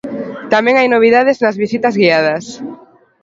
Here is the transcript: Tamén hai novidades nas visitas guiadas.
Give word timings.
Tamén 0.53 0.75
hai 0.77 0.87
novidades 0.89 1.37
nas 1.43 1.59
visitas 1.63 1.97
guiadas. 2.01 2.45